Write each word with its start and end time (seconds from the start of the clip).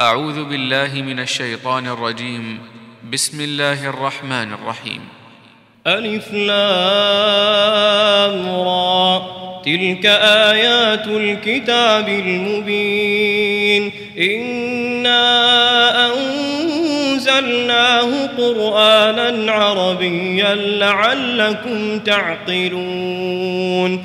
أعوذ 0.00 0.44
بالله 0.44 1.02
من 1.02 1.20
الشيطان 1.20 1.86
الرجيم. 1.86 2.58
بسم 3.12 3.40
الله 3.40 3.88
الرحمن 3.88 4.32
الرحيم. 4.32 5.00
ألف 5.86 6.32
لام 6.32 6.50
را. 8.60 9.22
تلك 9.64 10.06
آيات 10.06 11.06
الكتاب 11.06 12.08
المبين. 12.08 13.92
إنا 14.18 16.14
أنزلناه 16.14 18.26
قرآنا 18.26 19.52
عربيا 19.52 20.54
لعلكم 20.54 21.98
تعقلون. 21.98 24.04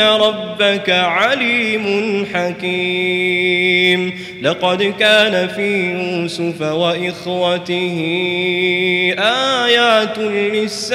ربك 0.00 0.90
عليم 0.90 2.26
حكيم 2.34 4.12
لقد 4.42 4.82
كان 4.82 5.48
في 5.48 5.90
يوسف 5.92 6.60
وإخوته 6.60 7.96
آيات 9.18 10.18
للسائلين 10.18 10.94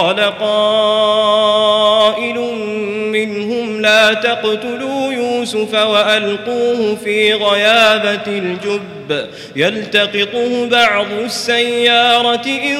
قائل 0.39 2.37
منهم 3.11 3.81
لا 3.81 4.13
تقتلوا 4.13 5.13
يوسف 5.13 5.73
وألقوه 5.73 6.95
في 7.03 7.33
غيابة 7.33 8.27
الجب. 8.27 9.27
يلتقطه 9.55 10.69
بعض 10.69 11.11
السيارة 11.23 12.45
إن 12.45 12.77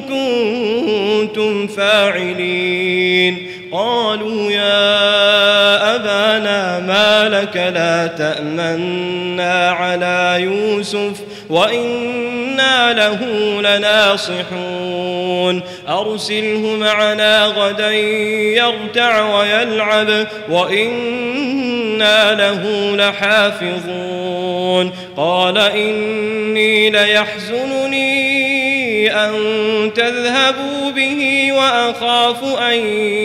كنتم 0.00 1.66
فاعلين. 1.66 3.50
قالوا 3.72 4.50
يا 4.52 5.94
أبانا 5.96 6.80
ما 6.80 7.28
لك 7.28 7.56
لا 7.56 8.06
تأمنا 8.06 9.70
على 9.70 10.36
يوسف. 10.40 11.20
وإنا 11.50 12.92
له 12.92 13.20
لناصحون 13.60 15.62
أرسله 15.88 16.76
معنا 16.80 17.46
غدا 17.46 17.90
يرتع 17.90 19.38
ويلعب 19.38 20.26
وإنا 20.50 22.34
له 22.34 22.96
لحافظون 22.96 24.92
قال 25.16 25.58
إني 25.58 26.90
ليحزنني 26.90 28.23
أن 29.10 29.34
تذهبوا 29.94 30.90
به 30.90 31.48
وأخاف 31.52 32.44
أن 32.44 32.78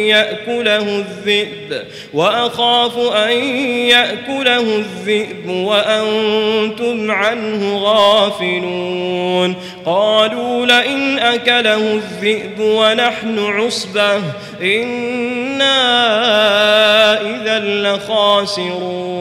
يأكله 0.07 0.77
الذئب 0.99 1.83
وأخاف 2.13 2.97
أن 2.97 3.31
يأكله 3.75 4.75
الذئب 4.75 5.49
وأنتم 5.49 7.11
عنه 7.11 7.77
غافلون. 7.77 9.55
قالوا 9.85 10.65
لئن 10.65 11.19
أكله 11.19 11.93
الذئب 11.93 12.59
ونحن 12.59 13.39
عصبة 13.39 14.21
إنا 14.61 15.81
إذا 17.21 17.59
لخاسرون. 17.59 19.19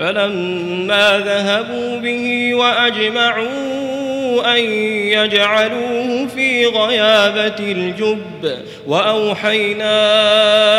فلما 0.00 1.18
ذهبوا 1.18 1.96
به 1.96 2.54
وأجمعوا 2.54 3.99
أن 4.38 4.60
يجعلوه 5.10 6.26
في 6.26 6.66
غيابة 6.66 7.58
الجب 7.58 8.58
وأوحينا 8.86 9.98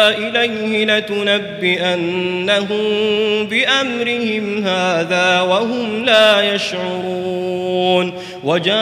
إليه 0.09 0.85
لتنبئنهم 0.85 2.77
بأمرهم 3.47 4.63
هذا 4.67 5.41
وهم 5.41 6.05
لا 6.05 6.53
يشعرون 6.55 8.13
وجاءوا 8.43 8.81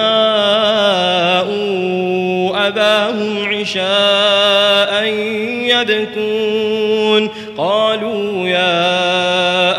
أباهم 2.68 3.46
عشاء 3.53 5.03
يبكون 5.66 7.30
قالوا 7.57 8.47
يا 8.47 9.78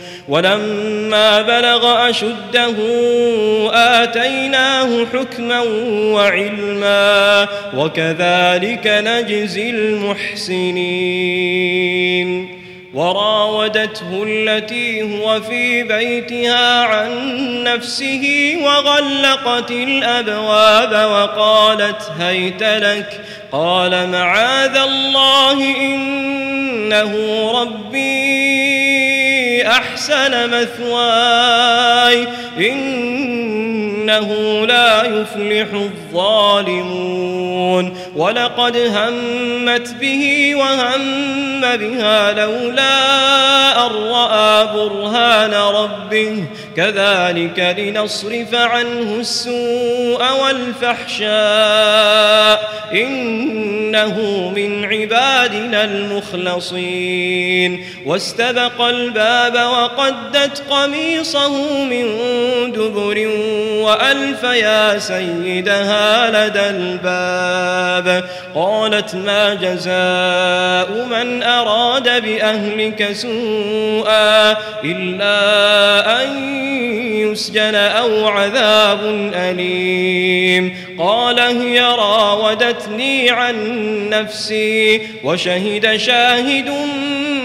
ولما 0.27 1.41
بلغ 1.41 2.09
أشده 2.09 2.75
آتيناه 3.73 5.05
حكما 5.13 5.61
وعلما 6.13 7.47
وكذلك 7.77 8.87
نجزي 8.87 9.69
المحسنين. 9.69 11.41
وراودته 12.93 14.23
التي 14.27 15.01
هو 15.01 15.41
في 15.41 15.83
بيتها 15.83 16.83
عن 16.83 17.11
نفسه 17.63 18.55
وغلقت 18.63 19.71
الأبواب 19.71 20.91
وقالت 21.11 22.11
هيت 22.19 22.63
لك 22.63 23.21
قال 23.51 24.09
معاذ 24.09 24.77
الله 24.77 25.75
إنه 25.75 27.13
ربي 27.61 28.60
أحسن 29.81 30.49
مثواي 30.49 32.27
إنه 32.57 34.29
لا 34.65 35.03
يفلح 35.03 35.67
الظالمون 35.73 37.31
ولقد 38.15 38.77
همت 38.77 39.95
به 40.01 40.53
وهم 40.55 41.31
بها 41.61 42.31
لولا 42.31 42.91
أن 43.87 43.91
رأى 43.91 44.67
برهان 44.73 45.53
ربه. 45.53 46.43
كذلك 46.77 47.75
لنصرف 47.77 48.53
عنه 48.53 49.15
السوء 49.19 50.23
والفحشاء. 50.43 52.71
إنه 52.93 54.19
من 54.55 54.85
عبادنا 54.85 55.83
المخلصين. 55.83 57.85
واستبق 58.05 58.81
الباب 58.81 59.55
وقدت 59.55 60.63
قميصه 60.69 61.83
من 61.83 62.05
دبر 62.71 63.27
وألف 63.81 64.43
يا 64.43 64.99
سيدها 64.99 66.47
لدى 66.47 66.69
الباب. 66.69 68.00
قالت 68.55 69.15
ما 69.15 69.53
جزاء 69.53 71.05
من 71.05 71.43
أراد 71.43 72.21
بأهلك 72.23 73.11
سوءا 73.11 74.57
إلا 74.83 76.23
أن 76.23 76.37
يسجن 77.31 77.75
أو 77.75 78.27
عذاب 78.27 79.31
أليم. 79.33 80.75
قال 80.99 81.39
هي 81.39 81.81
راودتني 81.81 83.29
عن 83.29 83.55
نفسي 84.09 85.01
وشهد 85.23 85.95
شاهد 85.95 86.69
من 86.69 87.00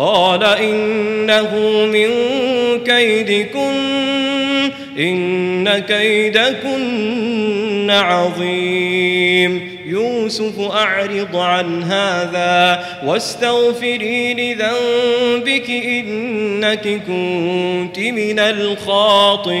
قال 0.00 0.44
إنه 0.44 1.58
من 1.86 2.08
كيدكن 2.84 4.70
إن 4.98 5.78
كيدكن 5.78 6.80
عظيم. 7.90 9.80
يوسف 9.86 10.60
أعرض 10.60 11.36
عن 11.36 11.82
هذا 11.82 12.86
واستغفري 13.06 14.34
لذنبك 14.34 15.70
إنك 15.70 17.02
كنت 17.06 17.98
من 17.98 18.38
الخاطئين. 18.38 19.60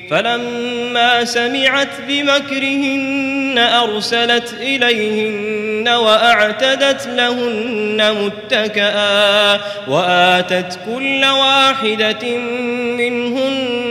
فلما 0.11 1.25
سمعت 1.25 2.01
بمكرهن 2.07 3.57
أرسلت 3.57 4.53
إليهن 4.61 5.89
وأعتدت 5.89 7.07
لهن 7.07 8.15
متكئا 8.23 9.59
وآتت 9.87 10.79
كل 10.85 11.25
واحدة 11.25 12.37
منهن 12.97 13.90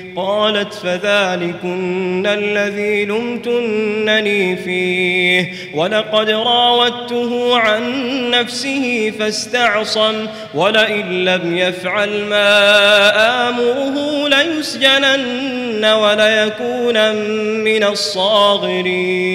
قالت 0.15 0.73
فذلكن 0.73 2.27
الذي 2.27 3.05
لمتنني 3.05 4.55
فيه. 4.55 5.53
ولقد 5.73 6.29
راودته 6.29 7.57
عن 7.57 7.83
نفسه 8.31 9.13
فاستعصم 9.19 10.27
ولئن 10.53 11.25
لم 11.25 11.57
يفعل 11.57 12.25
ما 12.25 13.49
آمره 13.49 14.27
ليسجنن 14.27 15.85
وليكون 15.85 17.15
من 17.63 17.83
الصاغرين. 17.83 19.31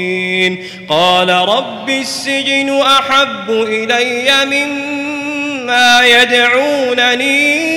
قال 0.88 1.28
رب 1.28 1.90
السجن 1.90 2.80
أحب 2.80 3.50
إلي 3.50 4.30
مما 4.46 6.06
يدعونني 6.06 7.76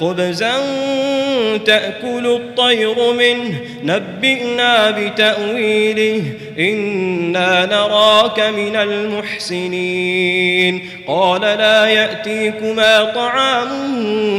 خبزا 0.00 0.52
تأكل 1.66 2.26
الطير 2.26 3.12
منه. 3.12 3.60
نبئنا 3.82 4.90
بتأويله. 4.90 6.22
إنا 6.58 7.66
نراك 7.66 8.40
من 8.40 8.76
المحسنين 8.76 10.24
قال 11.06 11.40
لا 11.40 11.86
يأتيكما 11.86 13.04
طعام 13.04 13.70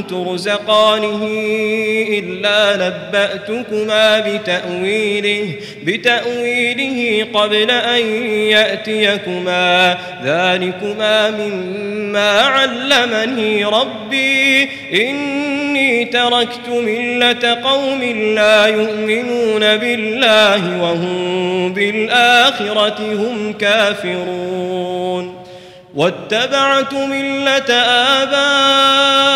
ترزقانه 0.10 1.28
إلا 2.10 2.76
نبأتكما 2.76 4.20
بتأويله 4.20 5.54
بتأويله 5.84 7.28
قبل 7.34 7.72
أن 7.72 8.06
يأتيكما 8.50 9.98
ذلكما 10.24 11.32
مما 11.32 12.42
علمني 12.42 13.66
ربي 13.66 14.70
إني 15.76 16.06
تركت 16.06 16.70
ملة 16.70 17.62
قوم 17.64 18.04
لا 18.36 18.66
يؤمنون 18.66 19.78
بالله 19.78 20.82
وهم 20.82 21.74
بالآخرة 21.74 23.00
هم 23.00 23.54
كافرون. 23.54 25.36
واتبعت 25.96 26.94
ملة 26.94 27.74
آبائي 28.22 29.36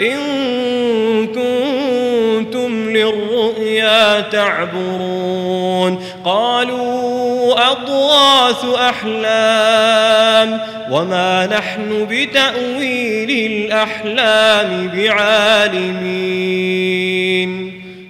إن 0.00 0.16
كنتم 1.26 2.90
للرؤيا 2.90 4.20
تعبرون. 4.20 6.04
قالوا 6.24 7.70
أضواث 7.72 8.64
أحلام 8.64 10.60
وما 10.90 11.46
نحن 11.46 12.06
بتأويل 12.10 13.30
الأحلام 13.52 14.90
بعالمين. 14.96 16.54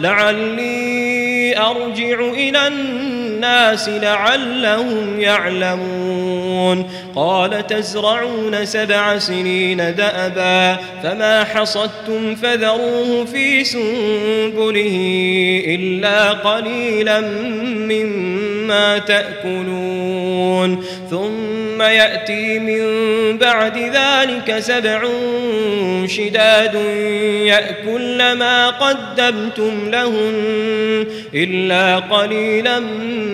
لعلي 0.00 1.58
أرجع 1.58 2.20
إلى 2.20 2.66
الناس 2.66 3.88
لعلهم 3.88 5.20
يعلمون. 5.20 6.90
قال 7.16 7.66
تزرعون 7.66 8.64
سبع 8.66 9.18
سنين 9.18 9.76
دأبا 9.76 10.80
فما 11.02 11.44
حصدتم 11.44 12.34
فذروه 12.34 13.24
في 13.24 13.64
سنبله 13.64 14.96
إلا 15.66 16.30
قليلا 16.30 17.20
مما 17.90 18.98
تأكلون. 18.98 20.84
ثم 21.10 21.65
يأتي 21.80 22.58
من 22.58 22.82
بعد 23.38 23.78
ذلك 23.78 24.58
سبع 24.58 25.02
شداد 26.06 26.74
يأكل 27.44 28.32
ما 28.32 28.70
قدمتم 28.70 29.90
لهن 29.90 31.06
إلا 31.34 31.96
قليلا 31.96 32.80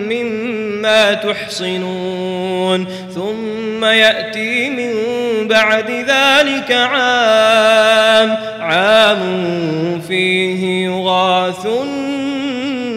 مما 0.09 1.13
تحصنون. 1.13 2.87
ثم 3.15 3.85
يأتي 3.85 4.69
من 4.69 4.93
بعد 5.47 5.91
ذلك 5.91 6.71
عام 6.71 8.37
عام 8.59 10.01
فيه 10.07 10.85
يغاث 10.85 11.65
الناس 11.65 12.22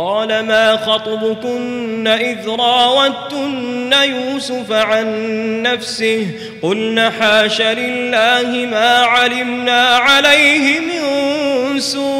قال 0.00 0.40
ما 0.40 0.76
خطبكن 0.76 2.06
إذ 2.08 2.48
راوتن 2.48 3.92
يوسف 3.92 4.72
عن 4.72 5.06
نفسه 5.62 6.26
قلن 6.62 7.10
حاش 7.20 7.60
لله 7.60 8.66
ما 8.70 8.98
علمنا 8.98 9.96
عليه 9.96 10.80
من 10.80 11.80
سوء 11.80 12.19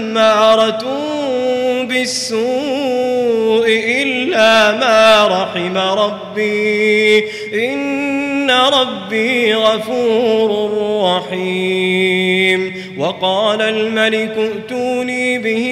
بالسوء 1.89 3.67
إلا 3.69 4.73
ما 4.73 5.27
رحم 5.27 5.79
ربي. 5.79 7.19
إن 7.55 8.51
ربي 8.51 9.55
غفور 9.55 10.71
رحيم. 11.05 12.90
وقال 13.01 13.63
الملك 13.63 14.37
ائتوني 14.39 15.39
به 15.39 15.67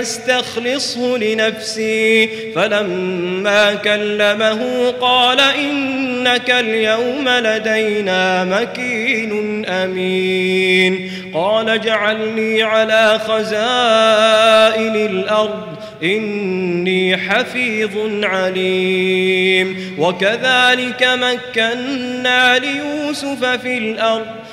أستخلصه 0.00 1.18
لنفسي. 1.18 2.28
فلما 2.54 3.74
كلمه 3.74 4.90
قال 5.00 5.40
إنك 5.40 6.50
اليوم 6.50 7.28
لدينا 7.28 8.44
مكين 8.44 9.64
أمين. 9.66 11.10
قال 11.34 11.68
اجعلني 11.68 12.62
على 12.62 13.20
خزائن 13.28 14.96
الأرض 14.96 15.66
إني 16.02 17.16
حفيظ 17.16 18.24
عليم. 18.24 19.96
وكذلك 19.98 21.08
مكنا 21.12 22.58
ليوسف 22.58 23.44
في 23.44 23.78
الأرض 23.78 24.26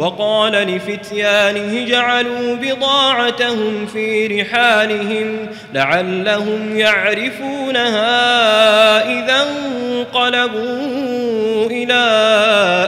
وقال 0.00 0.52
لفتيانه 0.52 1.86
جعلوا 1.86 2.56
بضاعتهم 2.56 3.86
في 3.86 4.26
رحالهم 4.26 5.48
لعلهم 5.74 6.78
يعرفونها 6.78 8.10
إذا 9.04 9.42
انقلبوا 9.42 11.66
إلى 11.66 11.94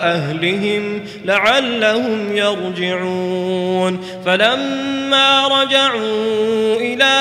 أهلهم 0.02 1.04
لعلهم 1.24 2.36
يرجعون. 2.36 4.00
فلما 4.26 5.48
رجعوا 5.48 6.76
إلى 6.76 7.12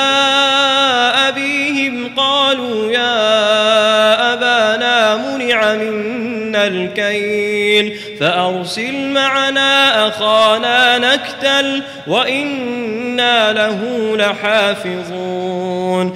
أبيهم 1.27 2.11
قالوا 2.17 2.91
يا 2.91 4.33
أبانا 4.33 5.17
منع 5.17 5.75
منا 5.75 6.30
الكيل 6.55 7.97
فأرسل 8.19 9.09
معنا 9.09 10.07
أخانا 10.07 10.97
نكتل 10.97 11.83
وإنا 12.07 13.53
له 13.53 13.79
لحافظون 14.15 16.15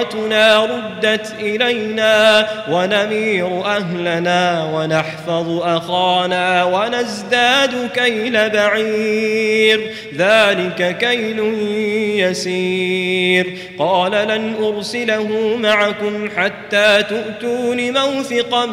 بضاعتنا 0.01 0.65
ردت 0.65 1.33
إلينا 1.39 2.47
ونمير 2.69 3.65
أهلنا 3.65 4.71
ونحفظ 4.73 5.61
أخانا 5.61 6.63
ونزداد 6.63 7.89
كيل 7.93 8.49
بعير. 8.49 9.91
ذلك 10.17 10.97
كيل 10.97 11.39
يسير. 12.19 13.57
قال 13.79 14.11
لن 14.11 14.55
أرسله 14.63 15.57
معكم 15.57 16.29
حتى 16.37 17.03
تؤتون 17.09 17.93
موثقا 17.93 18.65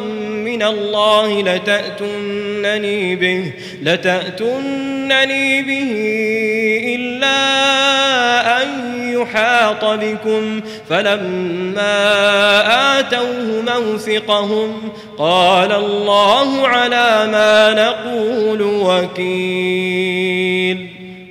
من 0.43 0.63
الله 0.63 1.41
لتأتونني 1.41 3.15
به 3.15 3.51
لتأتونني 3.83 5.61
به 5.61 5.91
إلا 6.95 7.39
أن 8.58 8.58
يحاط 9.21 9.85
بكم 9.85 10.61
فلما 10.89 11.89
آتوه 12.99 13.63
موثقهم 13.67 14.89
قال 15.17 15.71
الله 15.71 16.67
على 16.67 17.27
ما 17.31 17.73
نقول 17.73 18.61
وكيل 18.61 19.89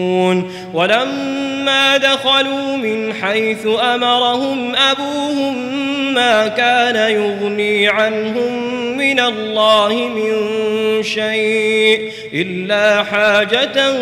يعلمون 0.00 0.50
ولما 0.74 1.96
دخلوا 1.96 2.76
من 2.76 3.14
حيث 3.14 3.66
أمرهم 3.94 4.76
أبوهم 4.76 5.80
ما 6.14 6.48
كان 6.48 6.96
يغني 7.10 7.88
عنهم 7.88 8.70
من 8.96 9.20
الله 9.20 9.94
من 9.94 10.32
شيء 11.02 12.12
إلا 12.34 13.02
حاجة 13.04 13.92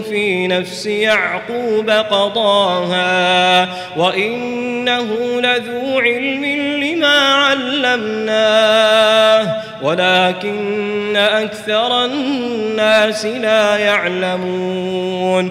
في 0.00 0.46
نفس 0.46 0.86
يعقوب 0.86 1.90
قضاها 1.90 3.68
وإنه 3.96 5.06
لذو 5.40 5.98
علم 5.98 6.44
لما 6.84 7.18
علمناه 7.34 8.86
ولكن 9.82 11.16
أكثر 11.16 12.04
الناس 12.04 13.26
لا 13.26 13.76
يعلمون 13.76 15.50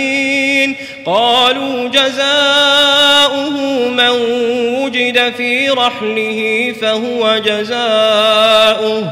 قالوا 1.05 1.87
جزاؤه 1.87 3.49
من 3.89 4.09
وجد 4.83 5.33
في 5.37 5.69
رحله 5.69 6.73
فهو 6.81 7.37
جزاؤه 7.37 9.11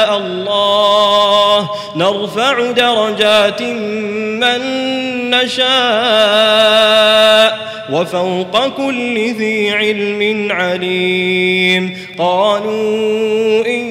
نرفع 2.11 2.71
درجات 2.71 3.61
من 4.41 4.61
نشاء 5.29 5.71
وفوق 7.91 8.67
كل 8.67 9.33
ذي 9.33 9.71
علم 9.71 10.51
عليم. 10.51 11.97
قالوا 12.17 13.65
إن 13.67 13.90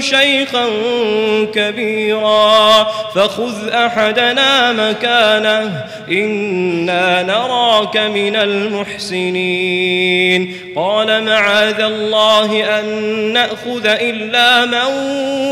شيخا 0.00 0.66
كبيرا 1.54 2.86
فخذ 3.14 3.68
أحدنا 3.68 4.72
مكانه 4.72 5.84
إنا 6.10 7.22
نراك 7.22 7.96
من 7.96 8.36
المحسنين. 8.36 9.86
قال 10.76 11.24
معاذ 11.24 11.80
الله 11.80 12.78
أن 12.78 12.84
نأخذ 13.32 13.86
إلا 13.86 14.64
من 14.64 14.86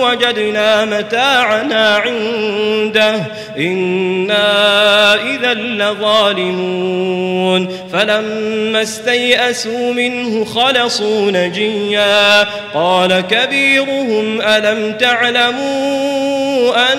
وجدنا 0.03 0.85
متاعنا 0.85 1.97
عنده 1.97 3.23
إنا 3.59 5.04
إذا 5.37 5.55
لظالمون 5.55 7.68
فلما 7.92 8.83
استيئسوا 8.83 9.92
منه 9.92 10.44
خلصوا 10.44 11.31
نجيا 11.31 12.42
قال 12.75 13.20
كبيرهم 13.20 14.42
ألم 14.42 14.92
تعلموا 14.99 16.92
أن 16.92 16.99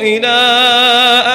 إلى 0.00 0.36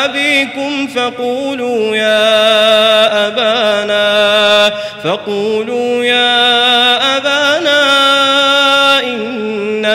أبيكم 0.06 0.88
فقولوا 0.88 1.96
يا 1.96 3.28
أبانا 3.28 4.74
فقولوا 5.04 6.04
يا 6.04 6.49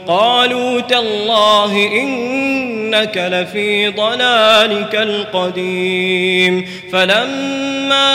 قالوا 0.08 0.80
تالله 0.80 1.76
إنك 1.76 3.28
لفي 3.32 3.88
ضلالك 3.88 4.94
القديم. 4.94 6.68
فلما 6.92 8.12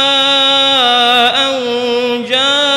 أن 1.49 1.53
جاء 2.29 2.76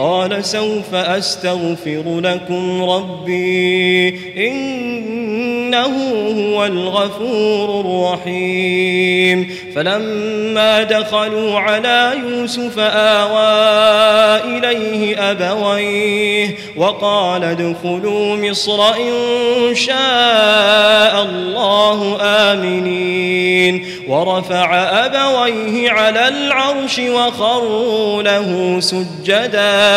قال 0.00 0.44
سوف 0.44 0.94
أستغفر 0.94 2.20
لكم 2.20 2.82
ربي 2.82 4.08
إنه 4.48 5.94
هو 6.36 6.66
الغفور 6.66 7.80
الرحيم. 7.80 9.56
فلما 9.74 10.82
دخلوا 10.82 11.58
على 11.58 12.12
يوسف 12.28 12.78
آوى 12.78 14.58
إليه 14.58 15.30
أبويه 15.30 16.54
وقال 16.76 17.44
ادخلوا 17.44 18.36
مصر 18.36 18.94
إن 18.94 19.74
شاء 19.74 21.22
الله 21.22 22.18
آمنين. 22.20 23.86
ورفع 24.08 24.74
أبويه 25.06 25.90
على 25.90 26.28
العرش 26.28 26.98
وخروا 26.98 28.22
له 28.22 28.80
سجدا. 28.80 29.89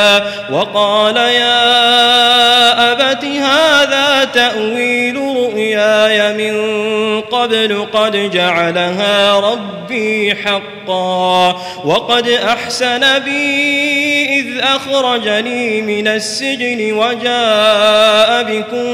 وقال 0.52 1.18
يا 1.18 2.92
أبت 2.92 3.26
هذا 3.26 4.24
تأويل 4.24 5.18
رؤياي 5.64 6.34
من 6.34 7.22
قبل 7.22 7.88
قد 7.94 8.32
جعلها 8.32 9.40
ربي 9.40 10.36
حقا 10.36 11.62
وقد 11.86 12.28
أحسن 12.28 13.20
بي 13.20 14.40
إذ 14.40 14.60
أخرجني 14.60 15.82
من 15.82 16.08
السجن 16.08 16.94
وجاء 16.94 18.44
بكم 18.44 18.90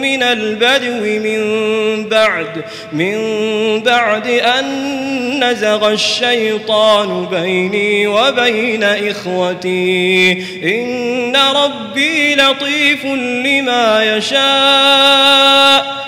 من 0.00 0.22
البدو 0.22 1.28
من 1.28 2.08
بعد 2.08 2.64
من 2.92 3.18
بعد 3.80 4.26
أن 4.26 5.44
نزغ 5.44 5.92
الشيطان 5.92 7.26
بيني 7.26 8.06
وبين 8.06 8.84
إخوتي. 8.84 10.32
إن 10.64 11.36
ربي 11.36 12.34
لطيف 12.34 13.04
لما 13.04 14.16
يشاء. 14.16 16.07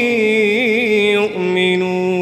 يؤمنون. 1.13 2.20